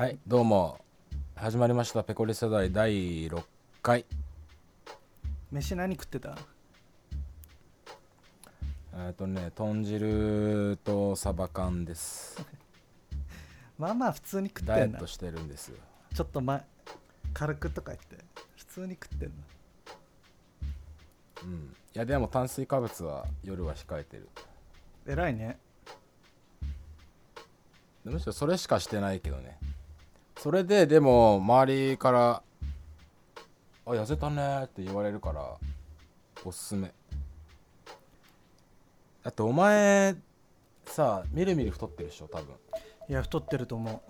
[0.00, 0.80] はいどうも。
[1.34, 2.02] 始まりました。
[2.02, 3.42] ペコリ世代第6
[3.82, 4.06] 回。
[5.52, 6.38] 飯何食ってた？
[8.96, 12.42] えっ、とね豚汁とサバ缶です。
[13.76, 14.74] まあまあ普通に食ってんな。
[14.74, 15.76] ダイエットしてるんですよ。
[16.14, 16.64] ちょっと前
[17.34, 18.24] 軽くとか言って。
[18.56, 19.34] 普通に食ってんの。
[21.42, 21.76] うん。
[21.94, 24.30] いやでも炭水化物は夜は控えてる。
[25.06, 25.58] 偉いね。
[28.02, 29.58] むしろそれしかしてないけどね
[30.42, 32.42] それででも周りから
[33.84, 35.58] 「あ痩せたね」って言われるから
[36.46, 36.94] おすすめ。
[39.22, 40.16] だってお前
[40.86, 42.54] さみるみる太ってるでしょ多分。
[43.10, 44.02] いや太ってると思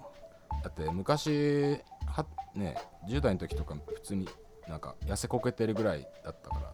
[0.62, 2.24] だって昔は
[2.54, 2.76] ね
[3.08, 4.28] 10代の時とか普通に
[4.68, 6.72] なんか痩せこけてるぐらいだったから。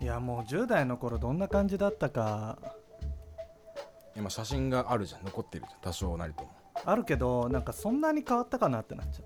[0.00, 2.58] ういやもう10代の頃どんな感じだったか。
[4.14, 5.24] 今写真があるじゃん。
[5.24, 5.80] 残ってるじゃん。
[5.80, 9.22] 多少なりともあるけどなんかそんなに変わったかなってなっちゃ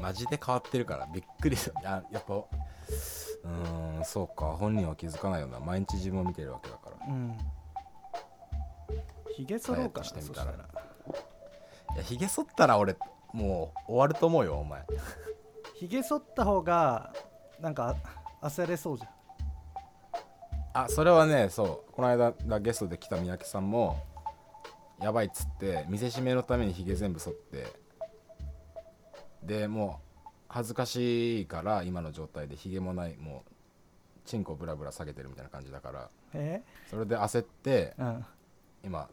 [0.00, 1.74] マジで変わってるからびっくりする。
[1.82, 4.46] ややっぱうーんそうか。
[4.46, 7.06] 本人は気づかないよな毎日自分を見てるわけだから。
[7.06, 7.36] ううん。
[9.36, 10.54] ひげ剃ろうかしてみたら。
[12.02, 12.96] ひげ剃ったら俺
[13.32, 14.84] もう終わると思うよお前。
[15.74, 17.12] ひげ剃った方が
[17.60, 17.96] なんか
[18.42, 20.84] 焦れそうじゃん。
[20.84, 21.92] あそれはねそう。
[21.92, 24.00] この間がゲストで来た三宅さんも
[25.00, 27.66] やばいっつって見せしめのためにひげ全部剃って
[29.42, 33.50] でもう恥ずかしいから今の状態でひげもないもう
[34.24, 36.62] チンコブラブラ下げてるみたいな感じだからえ？
[36.90, 38.24] それで焦ってうん。
[38.84, 39.08] 今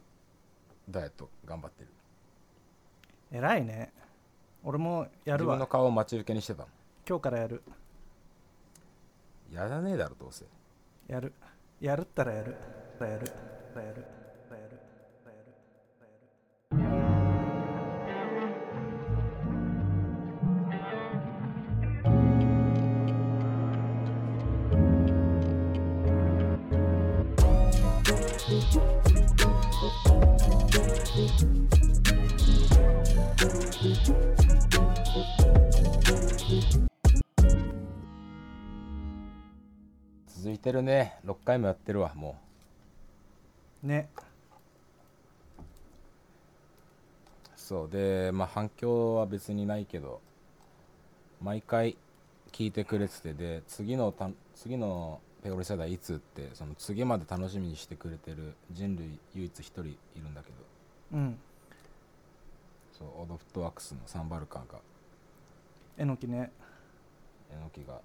[0.88, 1.88] ダイエット頑張ってる。
[3.32, 3.92] 偉いね。
[4.62, 6.68] 俺もや自分の顔を待ち受けにしてたの。
[7.08, 7.62] 今日からやる。
[9.52, 10.44] やらねえだろどうせ。
[11.08, 11.32] やる。
[11.80, 12.56] やるったらやる。
[13.00, 13.12] やる。
[13.74, 14.04] やる
[40.28, 41.18] 続いてるね。
[41.24, 42.36] 6回もやってるわも
[43.82, 44.08] ね。
[44.16, 44.20] う
[47.56, 47.88] そう。
[47.88, 50.20] でまあ反響は別にないけど
[51.40, 51.96] 毎回
[52.52, 60.50] 聞いてくれててで次のた次のペコリ世代いつってその次まで楽しみにしてくれてる人類唯一一人いるんだけ
[61.12, 61.38] どうん。
[62.98, 64.80] そうオドフットワークスのサンバルカンが
[65.98, 66.50] えのきね。
[67.52, 68.00] えのきが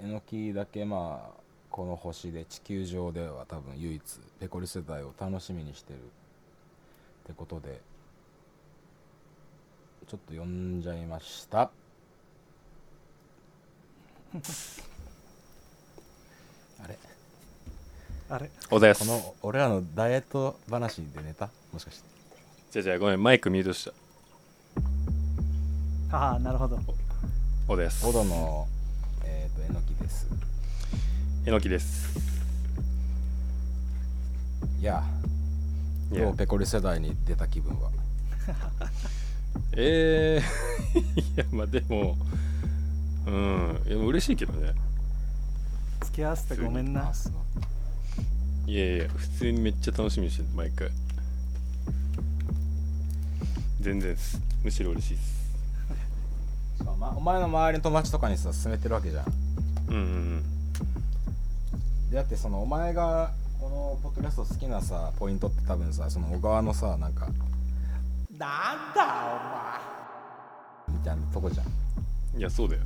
[0.00, 4.02] えのきだけまあこの星で地球上では多分唯一
[4.38, 6.00] ペコリ世代を楽しみにしてるっ
[7.26, 7.80] てことで
[10.06, 11.72] ちょっと呼んじゃいました
[16.84, 16.98] あれ。
[18.30, 18.50] あれ？
[18.70, 19.00] おです。
[19.00, 22.04] この俺らのダイエット話でネタもしかして。
[22.72, 23.90] じゃあじゃあごめんマイクミュートし
[26.10, 26.16] た。
[26.16, 26.78] はあなるほど。
[27.68, 28.06] おです。
[28.06, 28.66] オドの
[29.24, 30.26] えっ、とえのきです。
[31.46, 32.18] えのきです。
[34.80, 35.02] いや
[36.12, 36.24] いや。
[36.26, 37.90] どうペコリ世代に出た気分は？
[39.72, 40.98] えー、
[41.34, 42.16] いやまあでも
[43.26, 43.82] うん。
[43.86, 44.72] いや嬉しいけどね
[46.10, 47.12] 付き合わせてごめんな
[48.66, 50.48] いやいや普通にめっちゃ楽しみにしてる。
[50.54, 50.90] 毎回
[53.80, 55.40] 全然ですむしろ嬉しいです。
[56.84, 59.24] そうまお前の周りの友達とかにさ勧めてるわけじゃん。
[59.88, 60.42] うんうん。
[62.10, 67.28] でだってそのお前がこのポッドキャスト好きなさポイントって多分さその小川のさなんか
[68.36, 69.04] 「なんだ
[70.88, 71.66] お前」みたいなとこじゃん。
[71.66, 71.72] うん
[72.40, 72.82] いやそうだよ。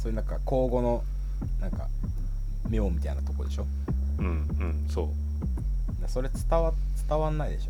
[0.00, 1.02] そういうなんか口語の
[1.60, 1.88] なんか
[2.68, 3.66] 妙みたいなとこでしょ？
[4.18, 5.10] うんうんそ
[6.00, 6.72] でそれ伝わ
[7.08, 7.68] 伝わんないでし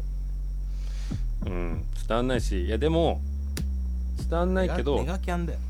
[1.47, 1.48] ょ？
[1.48, 3.20] ううん伝わんないしいやでも
[4.28, 5.59] 伝わんないけどネガキャンだよ。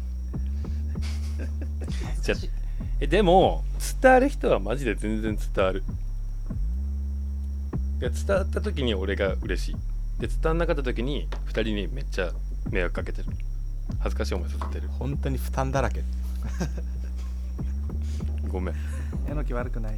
[2.22, 2.34] じゃ
[3.00, 3.64] えでも
[4.00, 5.82] 伝わる人はマジで全然伝わる。
[8.00, 9.76] いや伝わった時に俺が嬉しい。
[10.20, 12.32] で伝わんなかった時に2人にめっちゃ
[12.70, 13.28] 迷惑かけてる。
[13.98, 14.88] 恥ずかしい思いさせてる。
[14.88, 16.02] 本当に負担だらけ。
[18.48, 18.75] ごめん
[19.29, 19.94] えのき悪くない。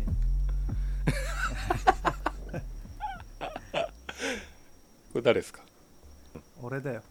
[5.13, 5.61] これ誰ですか？
[6.63, 7.03] 俺だよ。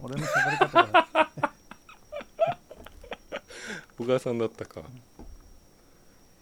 [0.00, 1.06] 俺の喋り方だよ。
[3.98, 4.82] 小川さんだったか。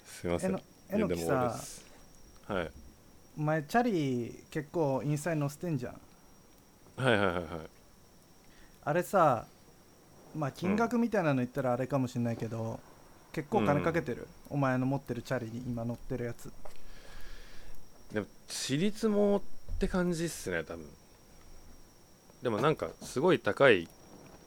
[0.06, 0.60] すいません。
[0.90, 1.56] えのきさ
[2.46, 2.70] はい。
[3.36, 6.00] お前チャリ結構インスタに載せてんじゃん。
[6.96, 7.44] はいはいはいはい。
[8.84, 9.46] あれさ
[10.34, 12.80] まあ金額みたいなの言ったらあれかもしれないけど、
[13.32, 16.52] 結構金かけてる、お前の持ってるチャリに今乗ってるやつ。
[18.12, 19.42] でも私立も
[19.74, 20.86] って感じっすね多分。
[22.42, 23.88] でもなんかすごい高い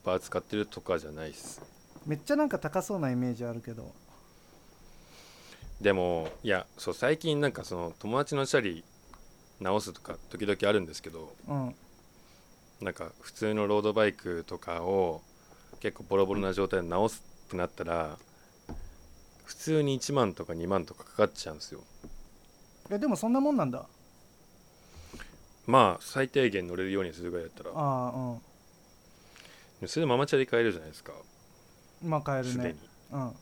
[0.03, 1.61] パーツ買ってるとかじゃないっす。
[2.05, 3.93] めっちゃなんか高そうなイメージあるけど。
[5.79, 8.83] でもいやそう最近なんかその友達のチャリ
[9.59, 11.75] 直すとか時々あるんですけどうん。
[12.81, 15.21] なんか普通のロードバイクとかを
[15.79, 18.17] 結構ボロボロな状態で直すってなったら
[19.51, 21.81] 普通に1万とか2万とかかかっちゃうんですよ。
[22.89, 23.85] えでもそんなもんなんだ。
[25.67, 27.71] まあ最低限乗れるようにするぐらいだったら。
[27.75, 28.13] あ
[29.83, 31.11] あそれでママチャリ買えるじゃないですか。
[32.01, 32.69] うんまあ買えるすでに。
[32.69, 32.79] ね
[33.11, 33.35] うん。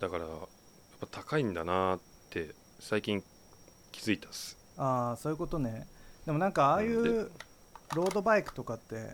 [0.00, 0.38] だからやっ
[1.00, 2.00] ぱ高いんだなっ
[2.30, 3.20] て最近
[3.90, 4.56] 気づいたっす。
[4.78, 5.88] ああそういうことね。
[6.24, 7.30] でもなんかああいううん
[7.96, 9.08] ロードバイクとかって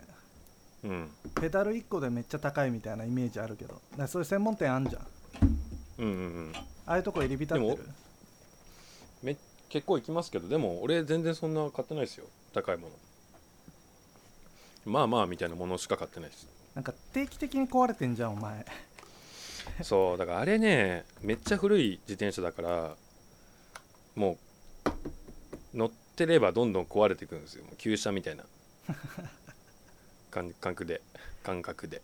[0.85, 1.11] うん。
[1.41, 3.81] ペダル1個でめっちゃ高いみたいなイメージあるけど。
[4.06, 5.06] そういう専門店あんじゃん
[6.00, 6.17] うんうんう
[6.49, 6.52] ん。
[6.87, 7.88] ああいうとこ入り浸ってでる
[9.23, 9.37] め
[9.69, 12.26] 結構行きますけどでも俺全然そんな買ってないですよ。
[12.52, 12.93] 高いもの。
[14.87, 16.49] まあまあみたいなものしか買ってないです。
[16.75, 18.64] なんか定期的に壊れてんじゃんお前。
[19.82, 22.96] そうだからあれねめっちゃ古い自転車だから
[24.17, 24.38] も
[25.75, 27.64] う乗ってればどんどん壊れていくんですよ。
[27.76, 28.44] 旧車みたいな。
[30.31, 31.03] 感感覚で
[31.43, 32.03] 感覚で。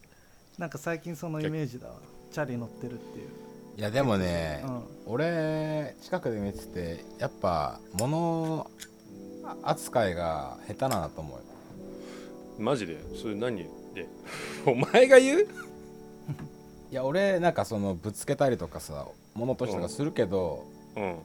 [0.59, 1.95] なんか最近そのイメージだわ。
[2.31, 3.46] チャリ乗ってるっていう
[3.77, 4.83] いやでもね、うん。
[5.13, 8.71] 俺近くで見ててやっぱ物
[9.63, 11.39] 扱いが下手なんだと思う。
[11.39, 11.45] よ
[12.59, 12.99] マジで？
[13.21, 13.57] それ何
[13.95, 14.07] で？
[14.67, 15.47] お前が言う？
[16.91, 20.65] いや俺なんかそのぶつけたりとかさ物としてとかするけど、
[20.97, 21.17] うん。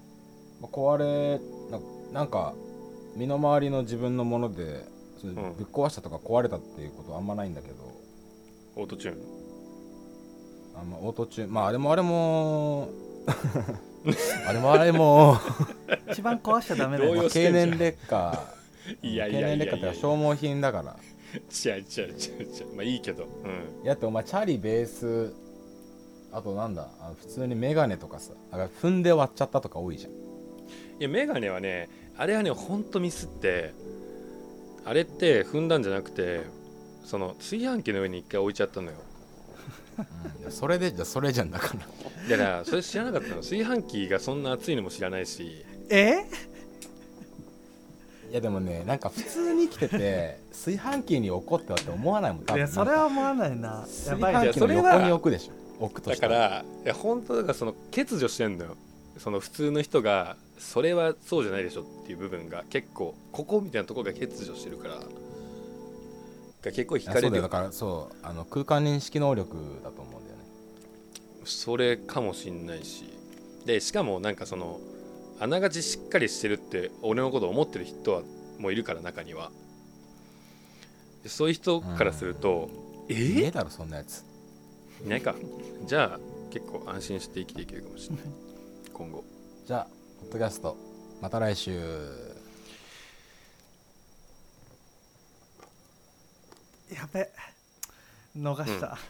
[0.61, 1.39] まあ壊れ
[1.71, 1.79] な
[2.11, 2.53] なんか
[3.15, 4.85] 身の回りの自分のもので
[5.21, 5.35] それん。
[5.35, 7.75] ぶっ壊したとか壊れたっていうことはあんまないんだけど、
[8.75, 9.40] オートチューン
[10.81, 12.89] あんまオートチューンまああれもあれも
[14.47, 15.37] あれもあれも。
[16.11, 17.29] 一番壊しちゃダメだよ。
[17.29, 18.47] 経年劣化。
[19.03, 19.65] いやい経やいやいや。
[19.65, 20.97] 年劣化っていうか消耗品だから。
[21.33, 23.25] 違う違う違う違うまあいいけど。
[23.25, 23.83] うん。
[23.83, 25.33] いやだってお前チャリベース
[26.31, 26.89] あとなんだ？
[26.99, 30.11] あの普通にメガネとかさだから踏んで割っちゃったとか多いじゃん。
[30.11, 30.15] い
[30.99, 31.87] やメガネはね
[32.17, 33.73] あれはねほんとミスって
[34.83, 36.41] あれって踏んだんじゃなくて
[37.05, 38.97] その炊飯器の上に一回置いちゃったのよ
[39.97, 41.73] いやそれでじゃそれじゃんだか
[42.29, 43.35] らだからそれ知らなかったの。
[43.37, 45.65] 炊飯器がそんな熱いのも知らないし。
[45.89, 46.25] え？
[48.31, 52.45] いやでもねなんか普通に生きてて炊飯器に怒ってはって思わないもん。
[52.45, 53.85] 多分いやそれは思わないな。
[54.07, 54.33] やばい。
[54.33, 55.85] 炊飯器の横に置くでしょ。
[55.85, 58.77] 置くとだしたかららいや本当だからその欠如してんのよ。
[59.17, 64.99] その普通の人がそれはそうじゃないでしょっていう部分が結構ここみたいなところが欠如してるから
[66.61, 67.21] が結構惹いやそうだよ。
[67.21, 70.43] かれるよだからそうあの空間認識能力だと思うんだよね。
[71.45, 73.05] それかもしんないし。
[73.65, 74.79] でしかもなんかその
[75.39, 78.21] あながちしっかりしてるって俺のことを思ってる人は
[78.59, 79.51] もういるから中には。
[81.23, 82.69] でそういう人からすると、
[83.07, 83.13] え？
[83.13, 84.25] いねえだろそんなやつ。
[85.05, 85.35] いないか。
[85.85, 86.19] じゃあ
[86.51, 88.25] 結構安心して生きていけるかもしれない。
[88.93, 89.23] 今後。
[89.65, 89.87] じゃあ
[90.21, 90.77] ポッドキャスト
[91.21, 91.79] また来週
[96.93, 97.29] やべ。
[98.37, 98.97] 逃した、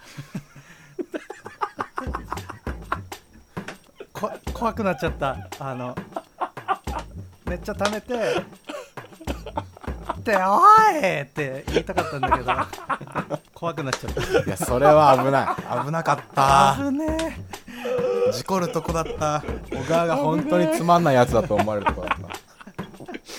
[4.12, 5.48] こ怖くなっちゃった。
[5.60, 5.96] あの
[7.46, 8.18] めっちゃ溜めて「っ
[10.24, 10.60] てお
[10.96, 12.52] い!」って言いたかったんだけど
[13.54, 14.22] 怖くなっちゃった。
[14.40, 15.58] いやそれは危ない。
[15.86, 16.76] 危なかった。
[16.80, 17.38] 危ね
[18.32, 19.44] 事故るとこだった。
[19.72, 22.28] 小川が本当につまんないやつだと思われるとこだった。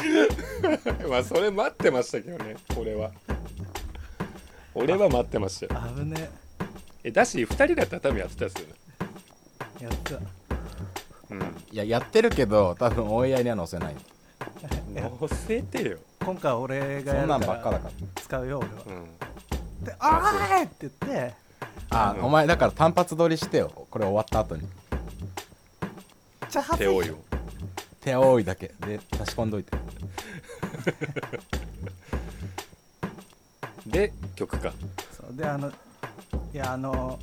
[1.08, 3.10] まあそれ待ってましたけどね俺は
[4.74, 5.80] 俺は待ってましたよ。
[5.96, 6.30] え危ね。
[7.04, 8.74] えだし2人だったら多分やってたですよね。
[9.80, 10.14] えやった。
[11.30, 11.40] うん。
[11.70, 13.96] いややってるけど多分オンエアには載せない。
[14.94, 15.98] 乗せてよ。
[16.24, 18.22] 今回俺がそんなんやるかばっからだから。
[18.22, 19.84] 使うよ俺はうん。
[19.84, 20.04] で「お
[20.60, 21.34] い!」って言って。
[21.90, 22.24] あ、うん。
[22.26, 23.70] お前だから単発撮りしてよ。
[23.90, 24.62] これ終わった後に
[26.48, 27.16] 「ちゃはずい手多いよ。
[28.00, 28.72] 手多いだけ。
[28.80, 29.76] で差し込んどいて
[33.92, 34.72] で曲か
[35.16, 35.36] そう。
[35.36, 35.72] であのい
[36.54, 37.18] やあの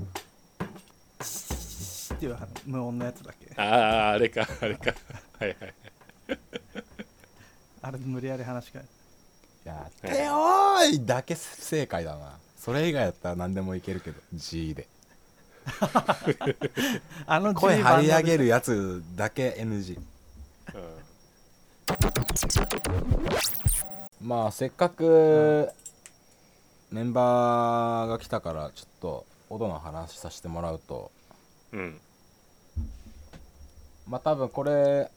[1.21, 4.93] シーっていう無音のやつだけあああれかあれか
[5.39, 5.73] はいはい
[7.81, 8.85] あれ無理やり話し替え
[9.65, 14.87] いや手多いだけ正解だなそれ以外だったら何でもいけるけど G で
[17.25, 19.99] あの声張り上げるやつだけ NG
[24.21, 25.69] まあせっかく
[26.91, 31.11] メンバーが来たからちょっとオドの話させてもらうと。
[31.71, 32.01] うん。
[34.07, 35.11] まあ多分これ、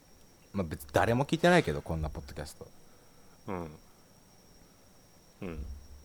[0.52, 2.66] まあ、別に誰も聞いてないけどこんなポッドキャスト、
[3.48, 3.70] うん。
[5.42, 5.48] うん。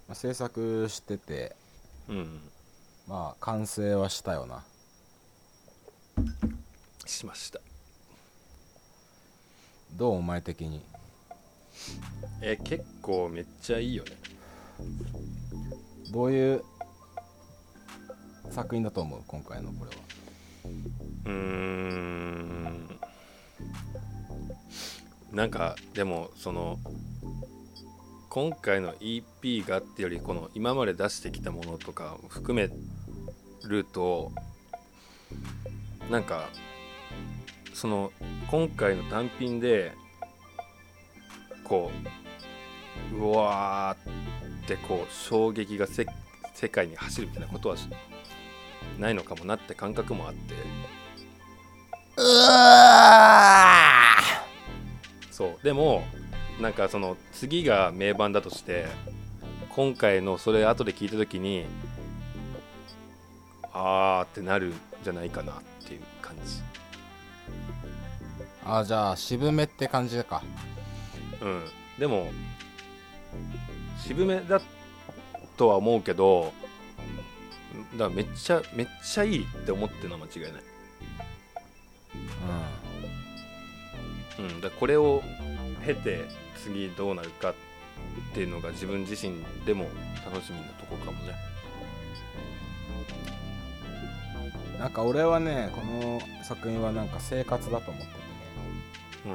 [0.08, 1.56] まあ、制作してて。
[2.08, 2.42] うん。
[3.08, 4.64] まあ完成はしたよな。
[7.06, 7.60] しました。
[9.94, 10.82] どうお前的に？
[12.42, 14.12] え結構めっちゃいいよね
[16.12, 16.64] どういう
[18.50, 19.22] 作品だと思う？
[19.28, 19.98] 今回のこれは。
[21.26, 23.00] うーん。
[25.34, 26.80] なんかでもその
[28.30, 32.70] 今回の EP がってよりこの今まで出してきたものとか含め
[33.68, 34.32] ると
[36.10, 36.48] なんか
[37.74, 38.12] その
[38.50, 39.92] 今回の単品で
[41.64, 41.92] こ
[43.12, 43.97] ううわ
[44.68, 46.06] てこう衝撃がせ
[46.54, 47.88] 世界に走るみたいなことはし
[49.00, 50.56] ないのかもなって感覚もあって。
[55.32, 55.64] そう。
[55.64, 56.04] でも
[56.60, 58.88] なんかその次が名盤だとして
[59.70, 61.66] 今回のそれ後で聞いた時に
[63.72, 65.56] あーってなるんじゃないかなっ
[65.88, 66.62] ていう感じ。
[68.66, 70.42] あじゃあ渋めって感じか。
[71.40, 71.64] うん。
[72.00, 72.32] でも
[74.08, 74.62] 渋めだ
[75.58, 76.54] とは思うけど
[77.94, 80.64] だからめっちゃめっちゃいいって思ってるのは間違いない。
[84.40, 85.24] うん、だこれを
[85.86, 86.26] 経て
[86.64, 87.54] 次どうなるかっ
[88.34, 89.90] ていうのが自分自身でも
[90.24, 91.34] 楽しみなとこかもね。
[91.42, 91.54] う
[94.76, 98.24] んなんか俺はねこの作品はなんか生活だと思っててね。
[99.26, 99.32] うん。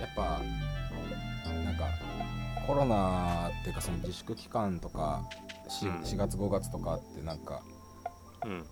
[0.00, 0.42] やっぱ
[1.78, 1.94] なんか
[2.66, 5.22] コロナっていうかその自粛期間とか
[5.68, 6.02] 4, うん。
[6.02, 7.62] 4月5月とかってなんか
[8.44, 8.64] うん。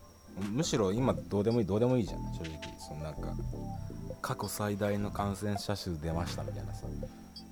[0.52, 2.58] むしろ今どうでもいいどうでもいいじゃん正直。
[2.78, 3.34] そのなんか
[4.20, 6.86] 過去最大の感染者数出ましたみたいなさ。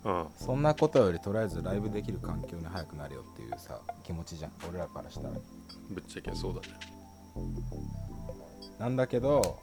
[0.04, 0.26] うん。
[0.36, 5.34] そんなことよりとりあえずライブできる環境に早くなるよっていうさ気持ちじゃん俺らからしたら。
[5.90, 6.68] ぶっちゃけそうだね。
[8.78, 9.60] なんだけど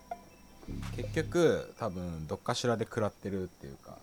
[0.96, 3.98] 結局多分どっかしらで食らってるっていうか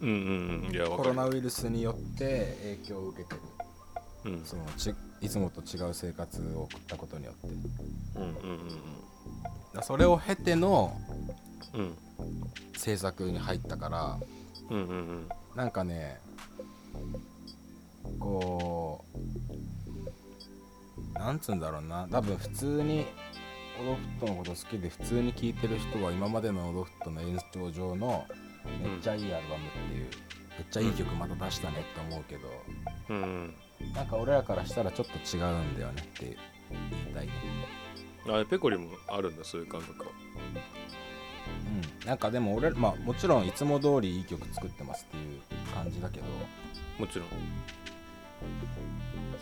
[0.00, 0.74] うんうんうん。
[0.74, 3.40] いやわコロナウイルスによって影響を受けてる。
[4.32, 4.44] うん。
[4.44, 7.48] そのちいつもと違う生活を送ったことによって。
[8.16, 8.34] うんうん
[9.74, 10.96] だそれを経ての
[11.74, 11.80] うん。
[11.80, 11.96] うん
[12.76, 14.18] 制作に入ったから
[14.70, 15.28] うんうんうん。
[15.54, 16.20] なんかね
[18.18, 19.18] こう
[21.18, 22.06] なんつうんだろうな。
[22.10, 23.06] 多分普通に
[23.80, 28.24] オドフットのこと好きで普通に聴いてる人は今までのオドフットの演奏上の
[28.82, 30.10] めっちゃいいアルバムっていう、めっ
[30.70, 32.48] ちゃいい曲また出したねって思うけど、
[33.10, 33.22] うん。
[33.22, 33.54] うん
[33.94, 36.36] なんか俺らからしたらちょっと違うんだよねって
[36.70, 37.32] 言いたいね。
[38.26, 40.08] あれペコリもあるんだそういう感覚は。
[42.02, 42.06] うん。
[42.06, 45.40] なんかでも俺まあもちろんいつも通りいい曲作ってますっていう
[45.74, 46.26] 感じだけど。
[46.98, 47.28] もちろん。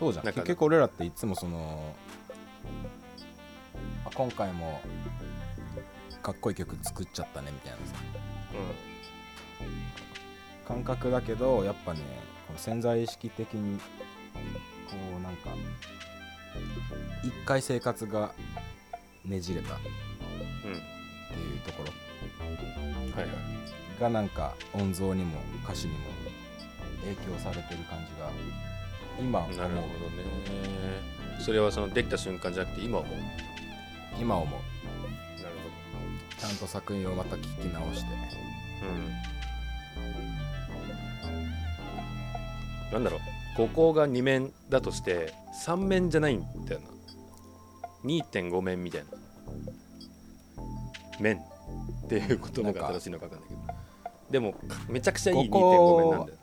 [0.00, 0.25] そうじゃん。
[0.25, 1.95] 結局俺らっていつもその
[4.04, 4.81] あ今回も
[6.23, 7.95] かっこいい曲作っちゃったねみたいなさ
[10.66, 12.00] 感覚だけどやっぱね
[12.47, 13.83] この潜在意識的にこ
[15.18, 15.50] うなんか
[17.23, 18.33] 一回生活が
[19.25, 21.92] ねじれたっていうところ。
[23.14, 24.00] はいはい。
[24.00, 25.99] がなんか音像にも歌詞にも
[27.02, 28.30] 影響されてる感じが
[29.21, 29.56] 今思う。
[29.56, 29.88] なるほどね。
[31.40, 33.12] それはそのできた瞬間じゃなくて今思う。
[33.12, 33.25] なる
[34.21, 34.61] 今思う。
[34.61, 34.64] ほ
[36.38, 38.11] ちゃんと作品をまた聞き直して。
[38.11, 39.35] どうん
[42.93, 43.21] なんだろう。
[43.57, 45.33] 五行が2面だとして
[45.65, 46.87] 3面じゃないんだよな。
[48.05, 49.07] 2.5面みたいな。
[51.21, 51.41] 面っ
[52.09, 53.61] ていう言葉が正しいのか分かんないけど。
[54.31, 54.55] でも
[54.89, 56.39] めちゃくちゃいい五2.5面行なんだよ。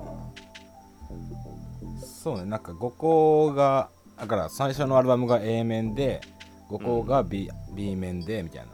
[2.03, 2.45] そうね。
[2.45, 6.21] なんか五行がだから最初のアルバムが A 面で
[6.69, 8.65] 五行が B,、B 面でみたい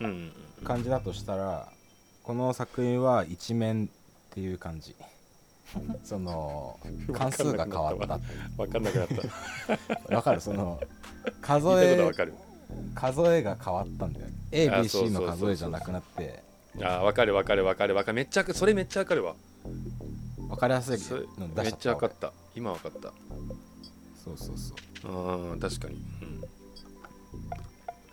[0.00, 0.32] うんうんな
[0.68, 1.68] 感じだとしたら
[2.22, 3.88] この作品は一面
[4.32, 4.96] っていう感じ。
[6.04, 6.78] その
[7.12, 8.18] 関数が変わった。
[8.56, 9.08] 分かんなくなっ
[10.08, 10.14] た。
[10.16, 10.40] わかる。
[10.40, 10.80] その
[11.42, 11.98] 数え
[12.94, 14.26] 数えが変わったんだよ。
[14.26, 16.42] ね ABC の数えじゃなくなって。
[16.80, 17.94] あー分かる分かる分かる。
[17.94, 18.14] 分かる。
[18.14, 19.34] めっちゃそれめっちゃ分かるわ。
[20.48, 20.98] 分かりやすい
[21.38, 22.32] めっ出しちゃっちゃ分かった。
[22.56, 23.12] 今分かった。
[24.24, 24.74] そうそうそ
[25.08, 25.52] う。
[25.52, 26.40] うん確かに、うん、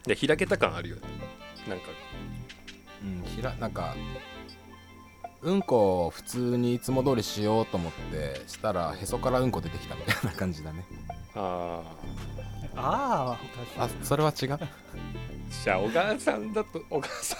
[0.03, 1.01] で開けた感あるよね。
[1.69, 1.85] なんか。
[3.03, 3.95] うんひらなんか
[5.41, 10.85] うんこを普通にいつも通りしようと思ってしたらへそからうんこ出てきたみたいな感じだね。
[11.35, 11.81] あ
[12.75, 13.37] ああ
[13.77, 14.59] ああそれは違う。
[15.63, 17.39] じゃあ小川さんだと小川さん。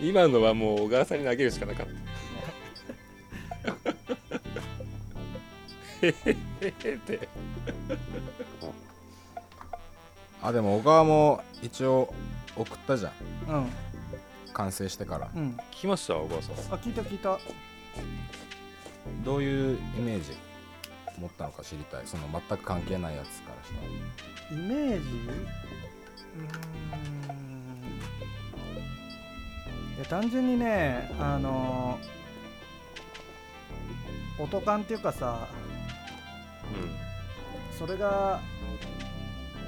[0.00, 1.86] 今のはもう小川さんに投げるしかなかっ
[6.02, 6.06] た。
[6.06, 6.14] へへ
[6.62, 7.28] へって
[10.42, 12.12] あでも小川も一応
[12.56, 13.12] 送ったじゃん
[13.48, 13.66] うん
[14.60, 15.30] 完成してから。
[15.34, 15.56] うん。
[15.72, 16.16] 聞きました？
[16.16, 16.54] 小川さん。
[16.74, 17.38] あ聞いた聞いた。
[19.24, 20.32] どういうイメージ？
[21.18, 22.02] 持ったのか知りたい。
[22.04, 23.80] その全く関係ないやつからした
[24.54, 24.60] ら。
[24.60, 25.06] イメージ？
[25.06, 27.40] うーん。
[29.96, 31.98] いや単純にねあの
[34.38, 35.48] 音感っていうかさ
[37.78, 38.40] それが、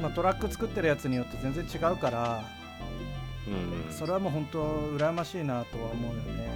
[0.01, 2.45] まあ、トラック作ってるやつによって全然違うから
[3.49, 3.51] う
[3.91, 3.93] ん。
[3.93, 4.65] それはもう本当
[4.97, 6.53] 羨ましいなとは思うよね。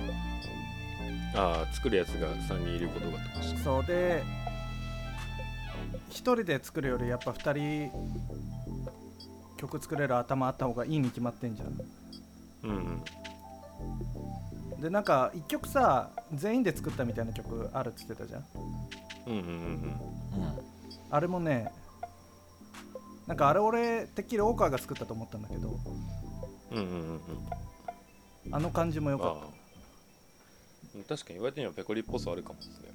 [1.35, 4.23] ああ作るやつが3人いることがとかそうで
[6.11, 7.91] 1人で作るよりやっぱ2人
[9.59, 11.81] 曲作れる頭あった方がいいに決まってんじゃん。
[12.65, 13.03] うん
[14.75, 14.81] うん。
[14.81, 18.45] でなんか1曲さ全員で作ったみたいな曲あるっつってたじゃん。
[19.27, 19.99] うんうんうんうん。
[21.11, 21.71] あれもね
[23.27, 25.79] なんかあれ俺てっきり大川が作ったと思ったんだけど
[26.73, 27.21] うんうんうん
[28.47, 28.55] うん。
[28.55, 29.57] あの感じも良かっああ
[31.09, 32.89] 確かに言われてみればペコリっぽさあるかもですね。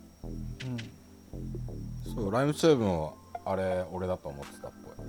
[0.62, 0.70] たう
[2.12, 2.16] ん。
[2.16, 5.08] そうライムチューブもあれ俺だと思ってたっぽい。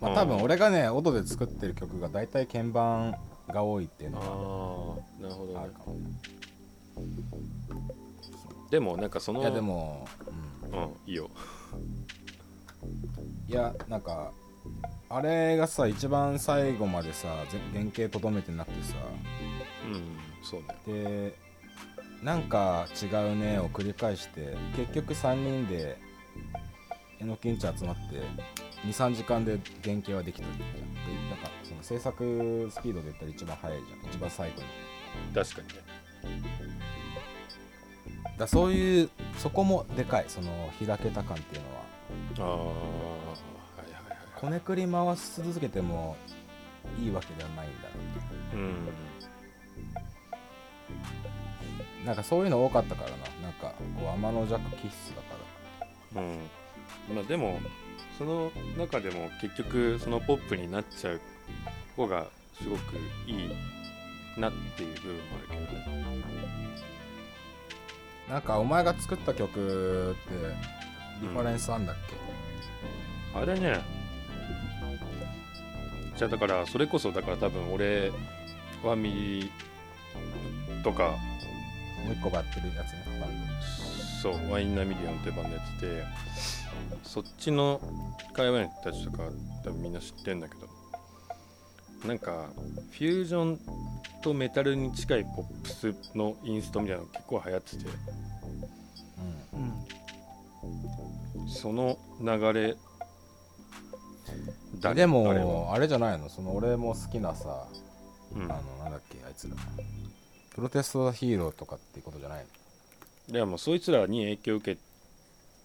[0.00, 0.14] まうん。
[0.14, 3.14] あ多分俺がね音で作ってる曲が大体鍵盤
[3.48, 5.94] が多いっていうああのなるほどあるかも。
[5.94, 6.00] ね
[8.70, 10.08] でもなんかそのいやでも、
[10.72, 11.30] うん、うんいいよ。
[13.48, 14.32] いやなんか
[15.08, 18.94] あれがさ一番最後までさぜ原型とどめてなくてさ。
[19.86, 21.02] うんそうね。
[21.02, 21.44] で
[22.22, 25.98] なんか違うねを繰り返して結局3人で
[27.20, 28.22] えのきんち集まって
[28.86, 30.64] 23時間で原型はできたじゃんで
[31.30, 34.10] なんかその制作スピードで言ったら一番速いじゃん。
[34.10, 34.64] 一番最後に。
[35.34, 35.74] 確かにね。
[38.38, 41.84] だそういうそこもでかいその開けた感っていうのは。
[42.38, 43.03] ああ
[44.44, 46.16] こねくり回し続けても
[47.00, 47.88] いいわけではないんだ
[48.52, 48.76] うん。
[52.04, 53.16] なんかそういうの多かったからな。
[53.42, 55.34] なんかこう天の弱気質だか
[56.16, 56.20] ら。
[56.20, 56.38] うん。
[57.14, 57.58] まあでも
[58.18, 61.20] その中でも結局そのポップになっちゃう
[61.96, 62.26] 方が
[62.62, 63.50] すごくいい
[64.38, 66.04] なっていう部分もあるけどね。
[68.28, 70.34] なんかお前が作った曲って
[71.22, 74.03] リファレンスあんだっけ、あれね
[76.16, 78.12] じゃあだからそれこそだから多分俺
[78.82, 79.50] はミ
[80.82, 81.16] とか
[82.04, 83.20] もう一個がやってるやつね。
[83.20, 83.44] バン
[84.22, 86.04] そうワインナミディアンってバンドやってて
[87.02, 87.80] そっちの
[88.32, 89.24] 界隈の人たちとか
[89.64, 90.74] 多分みんな知ってんだけど
[92.08, 92.48] なんか
[92.92, 93.58] フュージョン
[94.22, 97.90] とメタルに近いポップスのインストみたいなの結構流行っててド、
[100.64, 101.48] うん。
[101.48, 102.76] その流れ
[104.92, 106.28] でもあれじゃないの？
[106.28, 107.66] その俺も好きなさ、
[108.34, 108.42] うん。
[108.42, 109.54] あのなんだっけあいつら。
[110.54, 112.44] プロテストヒーローとかっていうことじゃない
[113.28, 113.34] の？
[113.34, 114.80] でもそいつらに影響を受け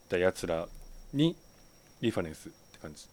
[0.07, 0.67] たやつら
[1.13, 1.35] に
[2.01, 3.07] リファレンスって感じ。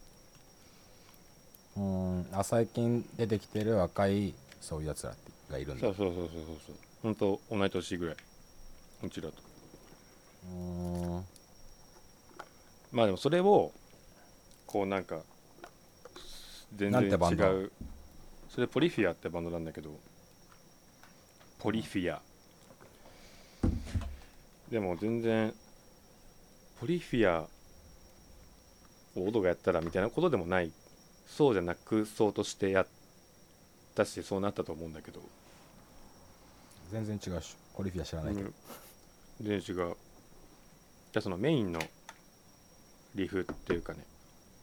[1.76, 2.26] うーん。
[2.32, 5.14] あ最近出てきてる若いそういうやつら
[5.50, 5.82] がいるんだ。
[5.82, 6.28] そうそうそうそうそう。
[6.66, 8.16] そう本当同い年ぐらい。
[9.02, 9.34] うちらと
[10.50, 11.24] うーん。
[12.92, 13.72] まあでもそれを
[14.66, 15.18] こうなんか
[16.74, 17.14] 全然違
[17.64, 17.72] う。
[18.48, 19.90] それポリフィアってバンドなんだけど。
[21.58, 22.20] ポリフィア。
[24.70, 25.54] でも全然
[26.80, 27.48] ポリフィア
[29.14, 30.70] をオドがやったらみたいなことでもない
[31.26, 32.86] そうじゃなくそうとしてやっ
[33.94, 35.20] たしそうなったと思うんだけど。
[36.92, 37.76] 全然違うっしょ。
[37.76, 38.54] コリフィア知らないけど、うん。
[39.40, 39.96] 全然違う。
[41.12, 41.80] じゃあそのメインの
[43.14, 44.04] リフっていうかね。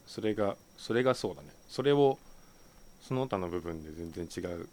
[0.05, 1.49] それがそれがそうだね。
[1.69, 2.17] それを
[3.01, 4.69] その他の部分で全然違う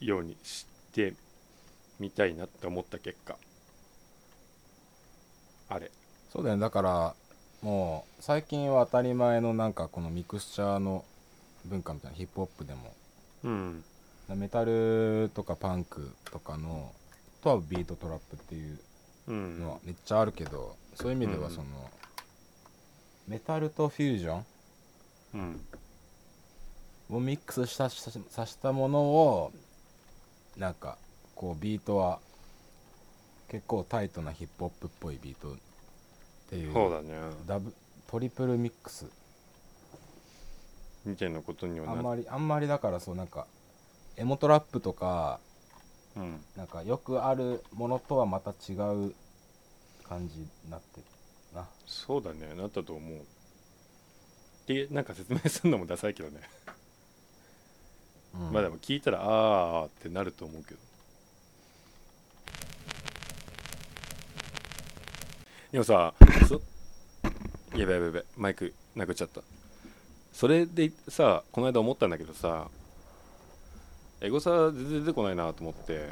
[0.00, 1.14] ようにして
[2.00, 3.36] みたいなって思った結果。
[5.68, 5.90] あれ。
[6.32, 6.60] そうだよね。
[6.60, 7.14] だから
[7.62, 11.04] もう最近は当たり前のなんかこのミクスチャーの
[11.64, 12.92] 文化みたいなヒップホップでも。
[13.44, 13.84] うん。
[14.28, 16.92] メタルとかパンクとかの
[17.42, 18.78] とはビートトラップっていう
[19.28, 19.60] うん。
[19.60, 21.54] のはめっちゃあるけどそういう意味ではうん。
[21.54, 21.66] その、
[23.28, 24.44] メタルとフュージョンうん
[27.10, 29.52] をミックスしたささしたものを
[30.56, 30.98] なんか
[31.42, 32.20] 構ビートは
[33.48, 35.56] 結構タイトなヒップホップっぽいビートっ
[36.48, 37.18] ていうそうだね。
[37.46, 37.74] ダブ
[38.06, 39.06] トリプルミックス。
[41.04, 43.48] みたいなことにはなあんまりあんまりだからそうなんか
[44.16, 45.40] エモトラップとか
[46.16, 46.40] うん。
[46.56, 49.14] なんかよくあるものとはまた違う
[50.08, 51.06] 感じになってる
[51.54, 53.26] なそうだねなったと思う
[54.74, 56.40] でなんか説明するのもダサいけどね、
[58.34, 58.52] うん。
[58.52, 60.80] まあでも聞いたらあーあーってなると思うけど。
[65.72, 66.12] でもさ
[66.46, 66.60] そ
[67.76, 69.40] やべやべやべマイクなくっちゃった。
[70.32, 72.68] それでさこの間思ったんだけどさ
[74.20, 76.10] エゴサ全然出てこないなと思って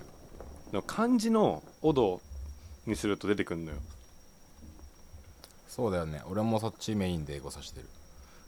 [0.87, 2.21] 漢字の「オド」
[2.87, 3.79] にすると出てくんのよ。
[5.69, 6.21] そうだよね。
[6.29, 7.87] 俺もそっちメインで英語さしてる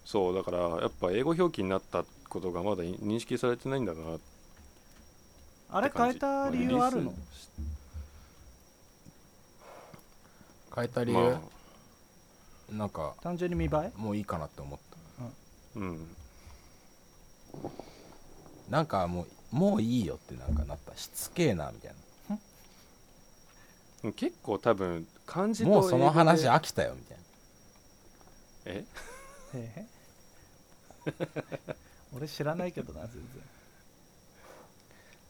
[0.05, 4.01] そうだからやっぱ英語表記になったことがまだ認識されてないんだな
[5.71, 7.15] あれ変えた理由あるの？
[10.75, 11.41] 変えた理由、ま
[12.73, 12.75] あ。
[12.75, 13.93] なんか単純に見栄え？
[13.97, 15.79] もういいかなって思った。
[15.81, 16.17] うん。
[18.69, 20.97] なんかもうもういいよってなんかなった。
[20.97, 21.95] しつけえなみたい
[24.15, 27.23] 結構多分漢字なともうその話飽きたよみたいな。
[28.67, 28.85] え？
[32.15, 33.23] 俺知らないけどな全然。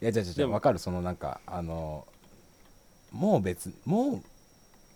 [0.03, 2.07] いやじゃあじゃあじゃあ分かるそのなんかあの
[3.13, 4.23] もう別もう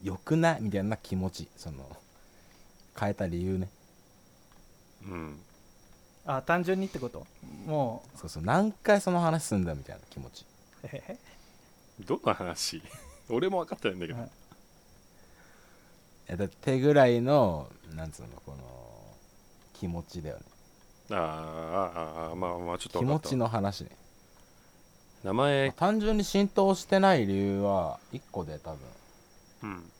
[0.03, 1.97] 良くないみたいな気持ちその
[2.99, 3.69] 変えた理由ね。
[5.05, 5.39] うん。
[6.25, 7.25] あ単純にってこと？
[7.67, 10.45] もそうそう何回その話すんだみたいな気持ち。
[10.83, 11.17] うへへ。
[12.01, 12.83] どの話？
[13.31, 14.29] 俺も分かってないんだけど、はい。
[14.29, 14.31] い
[16.33, 18.57] やだって手ぐらいのなんつうのこの
[19.79, 20.43] 気持ちだよね。
[21.11, 23.29] あーあーあーまあまあちょっと分かった。
[23.29, 23.91] 気持ちの話ね。
[25.23, 25.73] 名前。
[25.73, 28.79] 単純に浸透してない理由は1個で多分。
[29.63, 29.93] うん。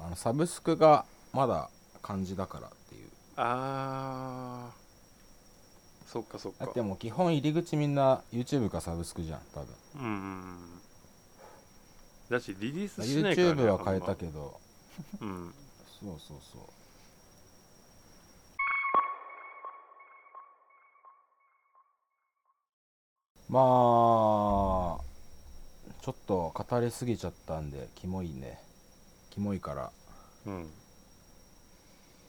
[0.00, 1.70] あのサブスクがまだ
[2.02, 3.08] 漢字だからっていう。
[3.36, 4.72] ああ
[6.06, 6.66] そっかそっか。
[6.66, 9.74] だってもう基本入り口みんな YouTube かサブスクじゃん多分。
[9.96, 10.80] うんうんうん。
[12.30, 14.60] だしリリースしないから、ね、YouTube は変えたけど。
[15.20, 15.54] うん。
[16.00, 16.62] そうそうそう
[23.48, 23.62] まあ
[26.02, 28.58] ちょっと語りすぎちゃったんでキモいね。
[29.30, 29.90] キモいから。
[30.46, 30.66] うん。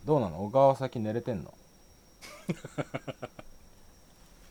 [0.05, 0.45] どうなの？
[0.45, 1.53] 小川は先寝れてんの？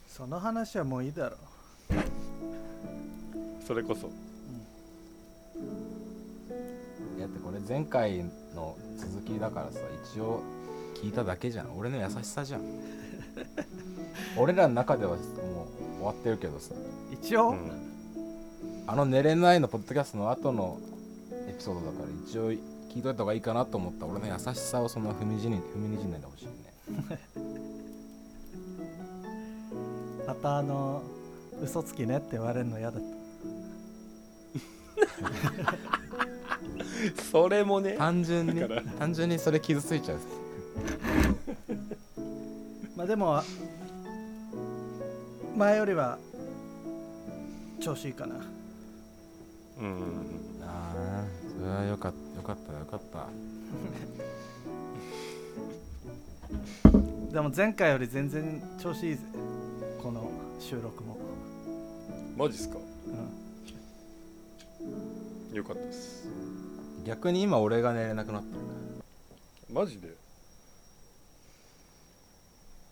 [0.09, 1.37] その話はもういいだろ
[3.67, 4.09] それこそ。
[7.17, 9.81] いやだってこれ前回の続きだからさ
[10.15, 10.43] 一応
[10.95, 11.77] 聞いただけじゃん。
[11.79, 12.63] 俺の優しさじゃん。
[14.37, 15.17] 俺らの中では
[15.99, 16.75] 終わってるけどさ。
[17.13, 17.71] 一応、うん。
[18.87, 20.79] あの寝れないのポッドキャストの後の
[21.49, 26.53] エピソードだから一応聞いといた方がいいかなと思った俺の優しさをその踏みじに踏みにじんないでほしいね。
[30.27, 31.03] またあの
[31.63, 33.03] 嘘つきねって言われるの嫌だっ
[37.31, 37.97] それもね。
[37.99, 38.63] 単純に。
[38.99, 40.19] 単純にそれ傷ついちゃう。
[40.19, 40.25] た
[42.97, 43.43] まあでも
[45.59, 46.19] 前よりは
[47.81, 48.37] 調子いいかな。
[49.81, 50.63] うんうんうん。
[50.63, 51.25] ああ
[51.59, 53.27] それはよかったよかったよかった。
[57.35, 59.23] でも前回より全然調子いいぜ
[60.01, 61.19] この収録も、
[62.37, 62.79] マジっすか？
[64.81, 64.85] う
[65.53, 66.29] ん、よかったです。
[67.05, 68.57] 逆に今俺が寝れなくなった
[69.73, 70.17] マジで？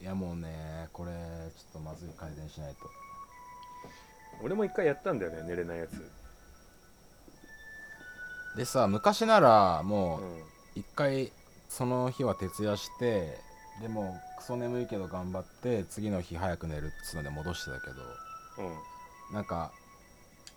[0.03, 0.49] いやもうね
[0.97, 1.19] これちょ
[1.69, 2.89] っとまずい改善しないと。
[4.43, 6.11] 俺も一回やったんだよね寝れないやつ。
[8.57, 10.43] でさ昔ならうもうん。
[10.75, 11.33] 一回
[11.69, 13.39] その日は徹夜して
[13.83, 17.95] でもクソ眠いけど頑張って次の日早く寝るっつうので戻してたけど
[18.67, 19.35] うん。
[19.35, 19.73] なんか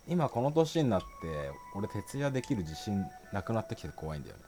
[0.08, 1.08] 今この年になって
[1.76, 4.44] 俺徹夜できる自信なくなってきて怖いんだよね。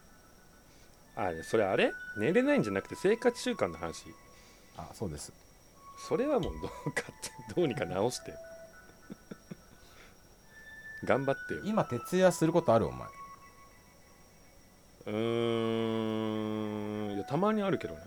[1.17, 1.91] あそれあれ？
[2.17, 4.05] 寝れないんじゃなくて生活習慣の話。
[4.77, 5.33] あそうです
[6.07, 8.33] それはもうどうかってどうにか直して。
[11.05, 11.61] 頑張ってよ。
[11.63, 13.07] 今徹夜することあるお前。
[15.07, 15.11] うー
[17.13, 17.15] ん。
[17.15, 18.01] いやたまにあるけどね。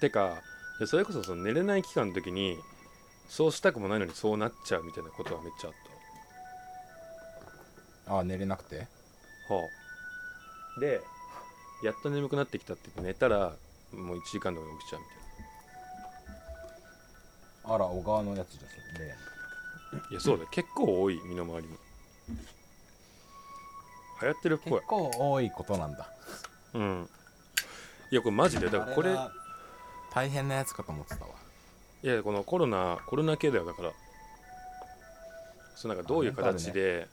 [0.00, 0.42] てか
[0.86, 2.58] それこそその寝れない期間の時に
[3.28, 5.74] そうしたくもないのにそうなっちゃうみたいなことはめっちゃあっ
[8.20, 8.88] あ寝れなくて？
[9.48, 9.62] たは
[10.76, 10.80] あ。
[10.80, 11.02] で
[11.82, 13.54] やっと眠くなってきたって言って寝たら
[13.92, 15.19] もう1時間で起きちゃうみたい
[17.72, 21.76] あら小川のやつじゃんそれ例のいやそうだよ結構多い身の回りも。
[24.22, 24.80] 流行ってるっぽい。
[24.80, 26.10] 結構多いことなんだ。
[26.74, 27.08] うん。
[28.10, 29.32] いやこれマジでだからこれあが
[30.12, 31.30] 大変なやつかと思ってたわ。
[32.02, 33.92] いやこのコロナコロナ系だよだから
[35.76, 37.06] そうなんかどういう形で、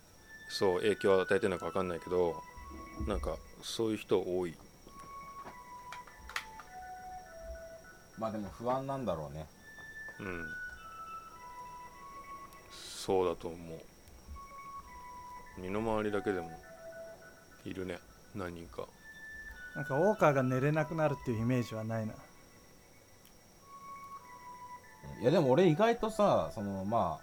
[0.49, 2.41] そう影響を与えてるのか分かんないけど
[3.07, 4.55] なんかそういう人多い。
[8.17, 9.45] まあでも不安なんだろうね
[10.19, 10.45] うん。
[12.71, 13.79] そうだと思う。
[15.61, 16.49] 身の回りだけでも
[17.65, 17.99] いるね。
[18.35, 18.87] 何人か。
[19.75, 22.13] なんかウォーカーが寝れなくなるっていうイメージはないな。
[25.21, 27.19] いやでも俺意外とさそのま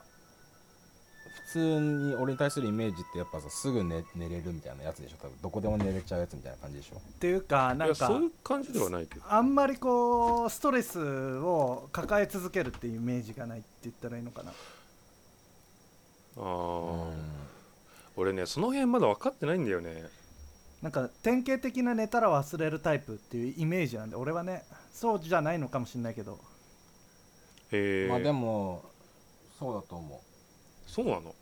[1.55, 5.17] 通に俺に対するイメージってやっぱさすぐ寝寝れるみたいなやつでしょ？
[5.23, 6.97] 多分どこでも寝れちゃうやつみたいな感じでしょ？
[6.97, 9.25] っていうかないんかやそういう感じではないけど。
[9.29, 10.99] あんまりこうストレス
[11.39, 14.51] を抱え続けるっていうイメージがないって言ったらいいのかな。
[14.51, 14.55] あ
[16.37, 17.15] あ、うん
[18.17, 20.03] 俺ねその辺まだ分かってないんだよね。
[20.83, 26.39] なんか典型的な寝たら忘れるタイプっていうイメージなんで俺はねそうじゃないのかもしれないけど。
[27.73, 28.83] へえまあでも
[29.59, 30.21] そうだと思
[30.87, 31.35] そうなの？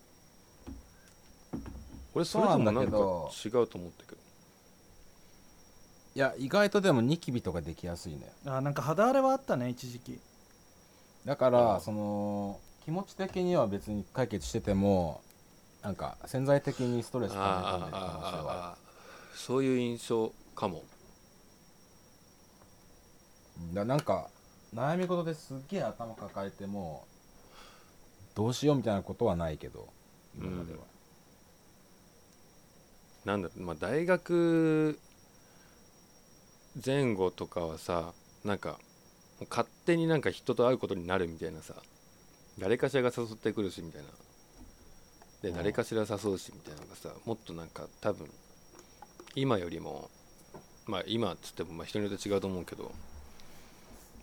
[2.14, 4.16] 俺それともなんか違うと思ったけど。
[4.16, 4.18] う
[6.14, 10.20] いや意外とでもニキビとかできやすいのよあなんか肌荒れはあったね一時期。
[11.25, 11.81] だから、うん。
[11.81, 15.22] その気持ち的には別に解決してても
[15.83, 18.77] なんか潜在的にストレスあ感じ込んでる可能性は
[19.35, 20.83] そういう印象かも
[23.72, 24.29] だなんか
[24.75, 27.05] 悩み事ですっげえ頭抱えても
[28.35, 29.88] どうしようみたいなことはないけど
[30.37, 30.79] 今までは、
[33.25, 34.99] なんだまあ大学
[36.85, 38.13] 前後とかはさ
[38.45, 38.79] なんか
[39.51, 41.75] 勝手になんか人と会うことになるみたいなさ
[42.59, 44.09] 誰かしらが誘ってくるしみたいな。
[45.43, 45.57] でうん。
[45.57, 48.29] 誰かしら誘うしみたいなのがさもっとなんか多分
[49.35, 50.11] 今よりも
[50.87, 52.93] まあ今っつってもまあ人によって違うと思うけど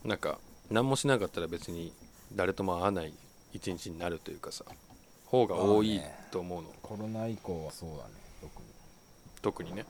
[0.04, 1.94] なんか何もしなかったら別に
[2.34, 3.14] 誰とも会わない
[3.54, 4.64] 一日になるというかさ
[5.26, 8.19] 方が多いと思うの、コロナ以降はそうだね
[9.42, 9.86] 特にね。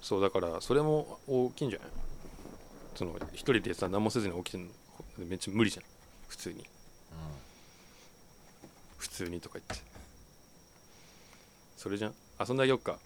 [0.00, 1.88] そうだからそれも大きいんじゃない？
[2.96, 4.70] その一人でさ何もせずに起きてるの？
[5.26, 5.84] めっちゃ無理じゃん。
[6.28, 6.66] 普通に。
[8.98, 9.84] 普通にとか言って。
[11.76, 12.14] それじゃん？
[12.46, 12.98] 遊んであげよっか。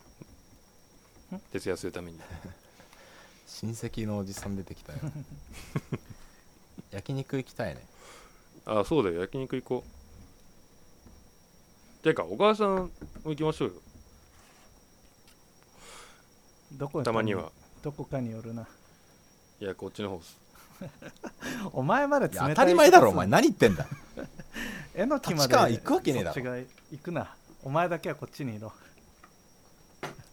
[1.53, 2.19] 徹夜するために。
[3.47, 4.99] 親戚のおじさん出てきたよ。
[6.91, 7.87] 焼肉行きたいね。
[8.65, 9.21] あそうだよ。
[9.21, 9.85] 焼肉行こ
[12.01, 12.05] う。
[12.05, 12.91] てか小川さんも
[13.25, 13.75] 行きましょうよ
[16.73, 17.13] どこた？
[17.13, 17.51] まには。
[17.83, 18.67] どこかによるな。
[19.61, 20.37] いやこっちの方っす。
[21.73, 23.27] お前まで冷たい当たり前だろお前。
[23.27, 23.87] 何言ってんだ。
[24.95, 26.35] えのきまで行くわけねえだろ。
[26.35, 27.35] そっちが行くな。
[27.63, 28.73] お前だけはこっちにいろ。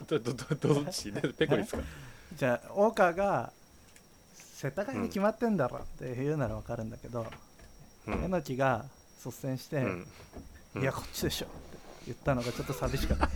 [0.07, 1.11] どどどどっち？
[1.11, 1.81] ペコリですか？
[2.35, 3.53] じゃあ大川が
[4.35, 7.25] 世田谷に決まってんだろって言うならわかるんだけど、
[8.07, 8.23] うん。
[8.23, 8.85] えのきが
[9.25, 10.07] 率先して、うん。
[10.75, 10.81] うん。
[10.81, 13.29] いやこっちでしょって言ったのがちょっと寂しかった。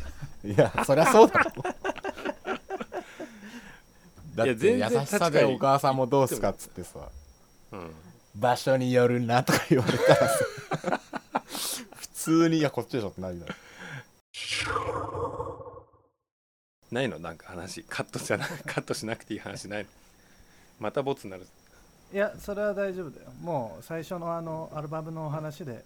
[0.48, 1.52] いやそりゃそうだろ
[4.38, 7.00] だっていや全然優しさでお母さんもどうすかっつってさ。
[7.72, 7.92] うん。
[8.36, 11.02] 場所によるなとか言われたらさ。
[11.96, 13.56] 普通にいやこっちでしょってなるだろ
[16.92, 17.18] ないの？
[17.20, 17.84] なんか話。
[17.84, 19.90] カットじゃな カットしなくていい話ないの？
[20.80, 21.48] またボツになる。
[22.14, 23.32] いやそれは大丈夫だよ。
[23.42, 25.84] もう最初のあのアルバムの話で。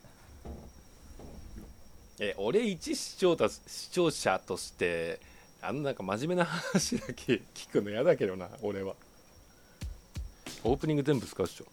[2.19, 5.19] え俺一視聴者視聴者として
[5.63, 8.95] あのなんか真面目な話だけ聞くの嫌だけどな俺は。
[10.63, 11.65] オープニング全部使うっしょ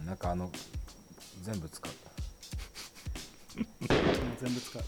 [0.00, 0.02] う。
[0.02, 0.50] んなんかあの
[1.42, 1.92] 全部使う。
[4.40, 4.82] 全部使う。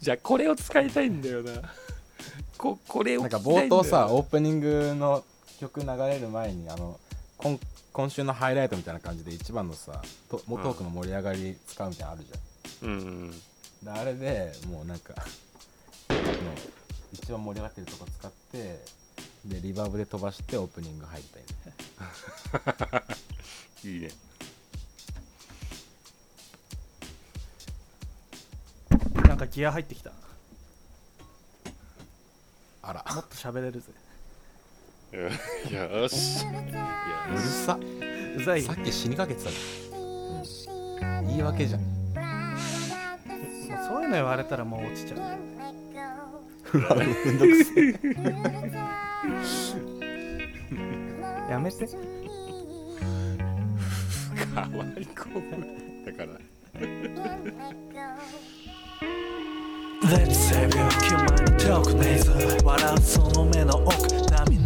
[0.00, 1.62] じゃあこれを使いたいんだよな。
[2.58, 3.26] ここれをな。
[3.26, 5.24] んか冒頭さオープニングの
[5.58, 6.98] 曲流れる前にあの
[7.38, 7.58] 今
[7.96, 13.30] 今週のハイライトみたいな感じで一番のさトもうトークの盛り上がり使うみたいなのあるじゃん、うんうん
[13.82, 16.20] であれでもうなんかもう
[17.14, 18.80] 一番盛り上がってるとこ使って
[19.46, 23.04] でリバーブで飛ばしてオープニング入りたいね
[23.90, 24.10] いいね。
[29.26, 30.12] なんかギア入ってきた。
[32.82, 33.04] あら。
[33.14, 33.86] もっと喋れるぜ。
[33.88, 34.05] うん
[35.12, 36.44] よし。
[36.44, 37.78] いうるやさ。
[38.36, 39.60] うざいさっき死にかけてたじゃ
[39.98, 41.80] ん、うん、言い訳じゃん。
[41.80, 41.88] もう
[43.88, 46.78] そういうの言われたらもう落ちちゃう。
[46.78, 47.92] うわめんどくせえ。
[51.50, 51.88] やめて。
[54.54, 56.28] あまり興奮だから。
[60.02, 62.32] Let's save you 気まに遠くねえぞ
[62.64, 64.08] 笑うその目の奥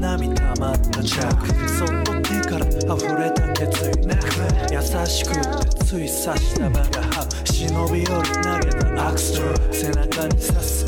[0.00, 4.24] なみなみ溜まったチャックそっと手から溢れた決意なく
[4.72, 10.86] 優しくてつい刺したバカハブ忍び寄り投げたアクスト背中に刺す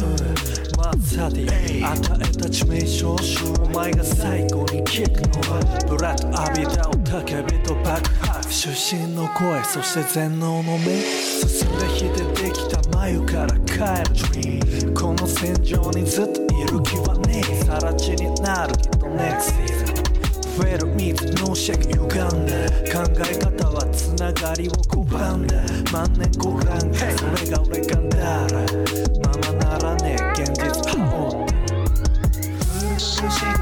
[0.79, 11.01] マッサディ与えた致命傷臭お前が最後に聞くのはブラッド浴びたおたけびと爆発出身の声そして全能の目。
[11.01, 14.15] 進んだ日でできた眉から帰る。
[14.15, 17.65] dream この戦場にずっといる気はねえ。
[17.65, 19.02] 更地になる。
[19.17, 20.03] Next season
[20.57, 22.53] 増える水のシェイク歪んだ
[22.93, 28.63] 考え方はつながりを拒んだ万年後ランがそれが俺がなら
[29.23, 30.83] ままならねえ現実。
[33.03, 33.62] 羽織って